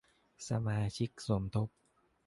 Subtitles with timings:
[0.47, 1.69] สมาชิกสมทบ